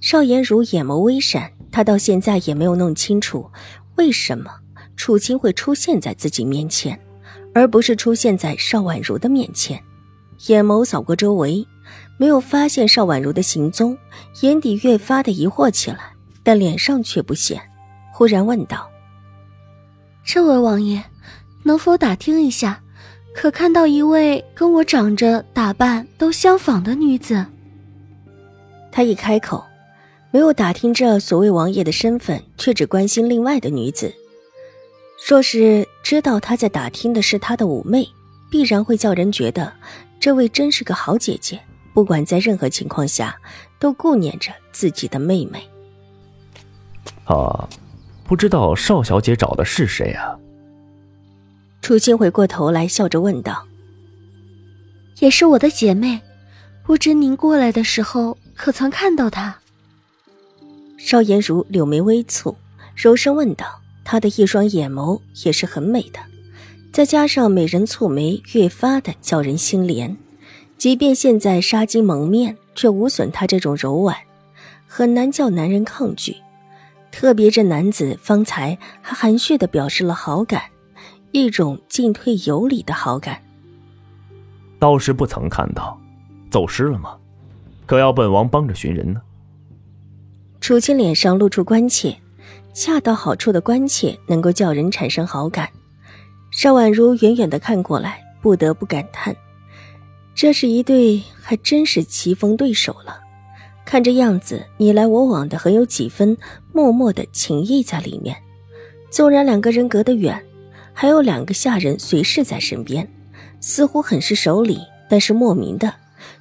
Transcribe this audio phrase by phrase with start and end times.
[0.00, 3.50] 邵颜如眼眸微闪，她到现在也没有弄清楚，
[3.96, 4.50] 为什么
[4.96, 6.98] 楚清会出现在自己面前，
[7.54, 9.82] 而不是出现在邵婉如的面前。
[10.48, 11.66] 眼眸扫过周围，
[12.18, 13.96] 没有发现邵婉如的行踪，
[14.42, 16.12] 眼底越发的疑惑起来，
[16.42, 17.60] 但脸上却不显。
[18.12, 18.88] 忽然问道
[20.24, 21.02] ：“这位王爷，
[21.62, 22.82] 能否打听一下，
[23.34, 27.44] 可看到一位跟我长着、打扮都相仿的女子？”
[28.90, 29.65] 他一开口。
[30.36, 34.14] 没有打听这所谓王爷的身份，却只关心另外的女子。
[35.26, 38.06] 若是知道他在打听的是他的妩媚，
[38.50, 39.72] 必然会叫人觉得
[40.20, 41.58] 这位真是个好姐姐，
[41.94, 43.34] 不管在任何情况下
[43.78, 45.66] 都顾念着自己的妹妹。
[47.24, 47.66] 啊，
[48.24, 50.36] 不知道邵小姐找的是谁啊？
[51.80, 53.66] 楚清回过头来笑着问道
[55.20, 56.20] ：“也是我的姐妹，
[56.84, 59.60] 不知您过来的时候可曾看到她？”
[60.96, 62.54] 邵颜如柳眉微蹙，
[62.94, 66.18] 柔声问道：“她的一双眼眸也是很美的，
[66.92, 70.16] 再加上美人蹙眉，越发的叫人心怜。
[70.78, 74.16] 即便现在纱巾蒙面，却无损她这种柔婉，
[74.86, 76.36] 很难叫男人抗拒。
[77.12, 80.62] 特别这男子方才还含蓄的表示了好感，
[81.32, 83.42] 一种进退有礼的好感。
[84.78, 85.98] 倒是不曾看到，
[86.50, 87.16] 走失了吗？
[87.86, 89.20] 可要本王帮着寻人呢？”
[90.66, 92.16] 楚清脸上露出关切，
[92.74, 95.70] 恰到好处的关切能够叫人产生好感。
[96.50, 99.36] 邵婉如远远的看过来，不得不感叹：
[100.34, 103.20] 这是一对还真是棋逢对手了。
[103.84, 106.36] 看这样子，你来我往的，很有几分
[106.72, 108.36] 默默的情谊在里面。
[109.08, 110.44] 纵然两个人隔得远，
[110.92, 113.08] 还有两个下人随侍在身边，
[113.60, 115.94] 似乎很是守礼，但是莫名的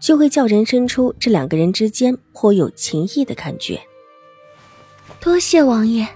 [0.00, 3.78] 就会叫人生出这两个人之间颇有情谊的感觉。
[5.20, 6.06] 多谢王爷，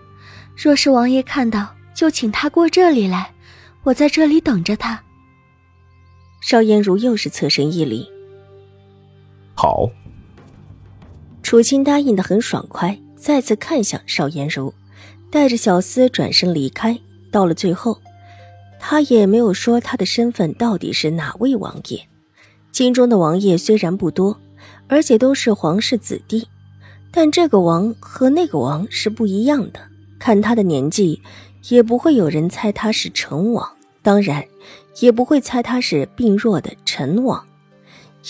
[0.57, 3.33] 若是王爷看到，就请他过这里来，
[3.83, 5.03] 我在这里等着他。
[6.41, 8.09] 邵颜如又是侧身一礼，
[9.55, 9.91] 好。
[11.43, 14.73] 楚青答应的很爽快，再次看向邵颜如，
[15.31, 16.99] 带着小厮转身离开。
[17.33, 18.01] 到了最后，
[18.79, 22.07] 他也没有说他的身份到底是哪位王爷。
[22.71, 24.41] 京中的王爷虽然不多，
[24.87, 26.47] 而且都是皇室子弟。
[27.11, 29.81] 但这个王和那个王是不一样的。
[30.19, 31.21] 看他的年纪，
[31.69, 33.69] 也不会有人猜他是成王，
[34.03, 34.45] 当然，
[35.01, 37.43] 也不会猜他是病弱的陈王。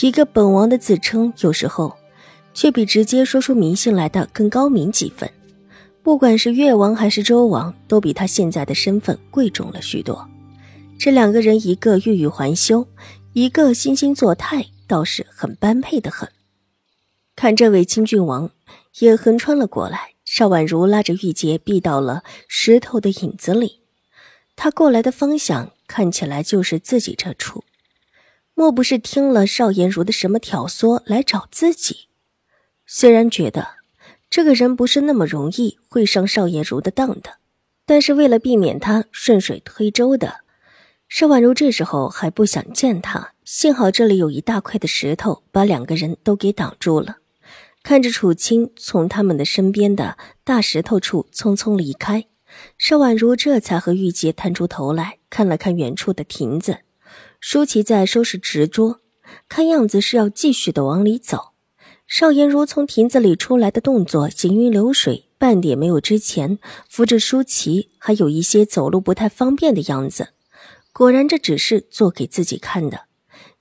[0.01, 1.93] 一个本王的自称，有时候
[2.55, 5.29] 却比直接说出名姓来的更高明几分。
[6.03, 10.27] 不管是越王还是周王，都比他现在的身份贵重了许多。
[10.99, 12.87] 这两个人，一个欲语还休，
[13.33, 16.29] 一个惺惺作态，倒是很般配的很。
[17.41, 18.51] 看这位清郡王。
[18.99, 23.81] 也横穿了过来，邵婉如拉着玉洁避到了石头的影子里。
[24.57, 27.65] 他过来的方向看起来就是自己这处，
[28.53, 32.09] 莫不是听了邵颜如的什么挑唆来找自己？
[32.85, 33.69] 虽然觉得
[34.29, 37.39] 这个人不是那么容易会上邵颜如的当的，
[37.87, 40.41] 但是为了避免他顺水推舟的，
[41.09, 43.33] 邵婉如这时候还不想见他。
[43.47, 47.20] 幸好这里有一大块的石头，把两个人都给挡住了。
[47.83, 52.27] 看着楚清从他们的身边的大石头处匆匆离开，
[52.77, 56.81] 邵婉如这才和玉洁探出头来看了看远处的亭子。
[57.41, 59.01] 舒淇在收拾执桌，
[59.49, 61.53] 看样子是要继续的往里走。
[62.07, 66.59] 邵颜如从亭子里出来的动作行云流水，半点没有之前
[66.89, 70.31] 扶着舒淇还有一些走路不太方便的样子。
[70.93, 73.03] 果然，这只是做给自己看的，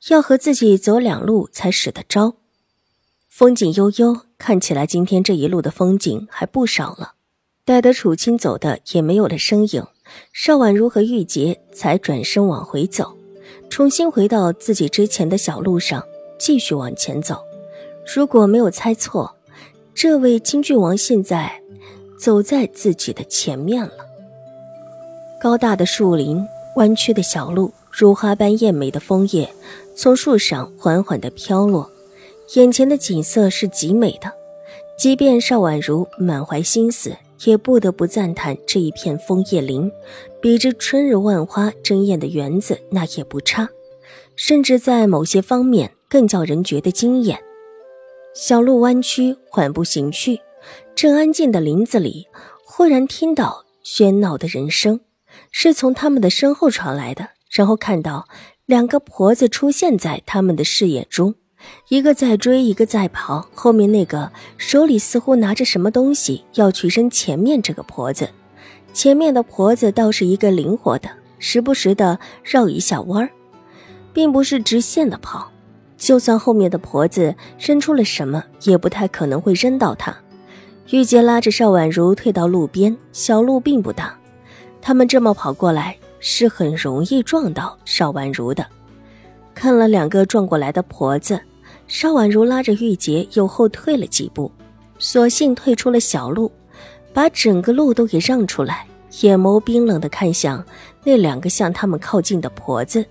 [0.10, 2.39] 要和自己走两路才使得招。
[3.30, 7.14] 风景悠悠，看起来今天这一路的风景还不少了。
[7.64, 9.86] 待得楚清走的也没有了身影，
[10.34, 13.16] 邵婉如和玉洁才转身往回走，
[13.70, 16.04] 重新回到自己之前的小路上，
[16.40, 17.38] 继续往前走。
[18.14, 19.36] 如果没有猜错，
[19.94, 21.62] 这位金郡王现在
[22.20, 23.94] 走在自己的前面了。
[25.40, 26.44] 高大的树林，
[26.78, 29.54] 弯曲的小路，如花般艳美的枫叶
[29.96, 31.90] 从树上缓缓地飘落。
[32.56, 34.34] 眼前的景色是极美的，
[34.98, 37.16] 即便邵婉如满怀心思，
[37.46, 39.92] 也不得不赞叹这一片枫叶林，
[40.42, 43.70] 比之春日万花争艳的园子那也不差，
[44.36, 47.40] 甚至在某些方面更叫人觉得惊艳。
[48.34, 50.40] 小路弯曲，缓步行去，
[50.96, 52.28] 正安静的林子里，
[52.66, 55.02] 忽然听到喧闹的人声，
[55.52, 57.30] 是从他们的身后传来的。
[57.52, 58.28] 然后看到
[58.66, 61.34] 两个婆子出现在他们的视野中，
[61.90, 63.48] 一个在追，一个在跑。
[63.54, 68.30] 后面那个手里似乎拿着什么东西要去扔前面这个婆子，
[68.94, 73.30] 前面的婆子倒是一个灵活的，时不时的绕一下弯，
[74.14, 75.52] 并不是直线的跑。
[75.98, 80.16] 就算后面的婆子扔出了什么，也不太可能会扔到她。
[80.92, 84.18] 玉洁拉着邵婉如退到路边，小路并不大，
[84.82, 88.66] 他们这么跑过来是很容易撞到邵婉如的。
[89.54, 91.40] 看了两个撞过来的婆子，
[91.90, 94.50] 邵婉如拉着玉洁又后退了几步，
[95.00, 96.52] 索性退出了小路，
[97.12, 98.86] 把整个路都给让出来，
[99.22, 100.64] 眼眸冰冷的看向
[101.04, 103.04] 那两个向他们靠近的婆子。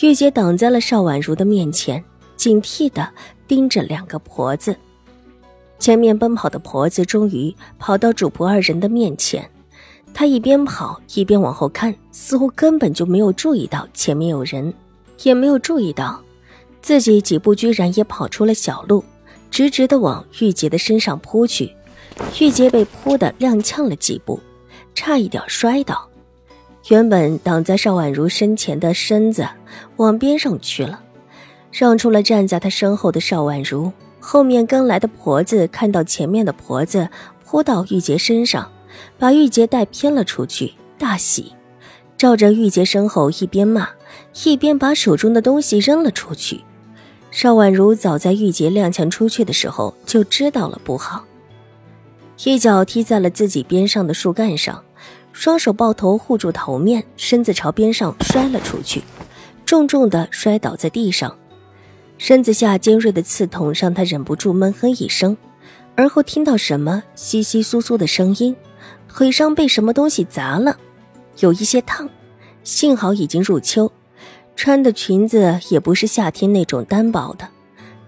[0.00, 2.02] 玉洁挡在了邵婉如的面前，
[2.34, 3.06] 警惕的
[3.46, 4.74] 盯着两个婆子。
[5.78, 9.48] 前面奔跑的婆子终于跑到主仆二人的面前，
[10.14, 14.72] 她一边跑一边往后看，似乎根本就没有注意到前面有人，
[15.24, 16.18] 也没有注意到
[16.88, 19.04] 自己几步居然也跑出了小路，
[19.50, 21.70] 直直的往玉洁的身上扑去。
[22.40, 24.40] 玉洁被扑得踉跄了几步，
[24.94, 26.08] 差一点摔倒。
[26.88, 29.46] 原本挡在邵婉如身前的身子
[29.98, 30.98] 往边上去了，
[31.70, 33.92] 让出了站在她身后的邵婉如。
[34.18, 37.06] 后面跟来的婆子看到前面的婆子
[37.44, 38.72] 扑到玉洁身上，
[39.18, 41.52] 把玉洁带偏了出去，大喜，
[42.16, 43.90] 照着玉洁身后一边骂，
[44.42, 46.64] 一边把手中的东西扔了出去。
[47.30, 51.24] 邵婉如早在玉洁踉跄出去的时候就知道了不好，
[52.44, 54.82] 一脚踢在了自己边上的树干上。
[55.30, 59.04] 双手抱头护住头面，身子朝边上摔了出去，
[59.64, 61.36] 重重的摔倒在地上。
[62.16, 65.36] 身子下尖锐的刺痛让他忍不住闷哼一声，
[65.94, 68.56] 而后听到什么窸窸窣窣的声音，
[69.08, 70.76] 腿上被什么东西砸了，
[71.38, 72.08] 有一些烫。
[72.64, 73.92] 幸好已经入秋，
[74.58, 77.48] 穿的裙子也不是夏天那种单薄的。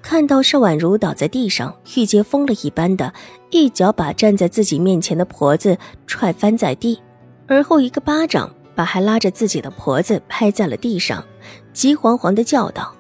[0.03, 3.15] 看到邵婉如倒在地上，玉洁疯了一般的
[3.51, 7.01] 一脚把站在自己面前的婆子踹翻在地。
[7.47, 11.25] 而后，一个巴掌把还拉着自己的婆子拍在了地上，
[11.73, 12.93] 急惶惶的叫道：“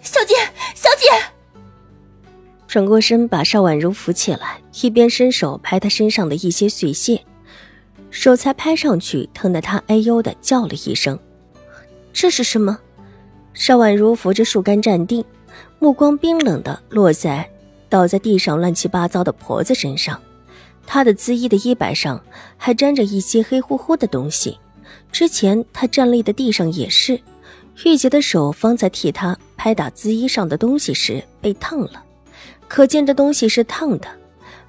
[0.00, 0.34] 小姐，
[0.74, 1.60] 小姐！”
[2.66, 7.22] 转过身把邵婉如扶起来，一边伸手拍她身上的一些碎屑，
[8.10, 11.18] 手才拍上去，疼得她哎呦的叫了一声。
[12.12, 12.78] 这是什么？
[13.54, 15.24] 邵婉如扶着树干站定，
[15.78, 17.48] 目光冰冷的落在
[17.88, 20.20] 倒在地上乱七八糟的婆子身上。
[20.86, 22.20] 她的紫衣的衣摆上
[22.56, 24.58] 还沾着一些黑乎乎的东西，
[25.12, 27.20] 之前她站立的地上也是。
[27.84, 32.02] 玉洁的手方才替她拍打紫衣上的东西时被烫了，
[32.68, 34.08] 可见这东西是烫的。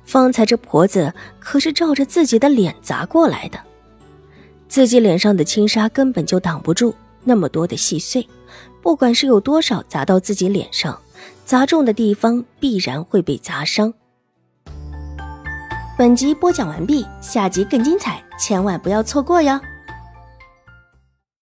[0.04, 3.60] 方才这婆子可是照着自己的脸砸过来的，
[4.68, 6.94] 自己脸上的轻纱根本就挡不住
[7.24, 8.28] 那么多的细碎，
[8.82, 11.00] 不管是有多少砸到自己脸上，
[11.46, 13.94] 砸中的地方必然会被砸伤。
[15.98, 19.60] 本集播讲完毕，下集更精彩，千万不要错过哟。